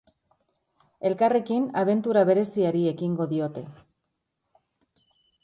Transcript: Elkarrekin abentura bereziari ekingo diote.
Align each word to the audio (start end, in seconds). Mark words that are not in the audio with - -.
Elkarrekin 1.09 1.67
abentura 1.81 2.23
bereziari 2.31 2.83
ekingo 2.93 3.29
diote. 3.35 3.65